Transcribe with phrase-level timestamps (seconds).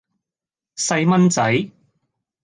[0.77, 1.69] 細蚊仔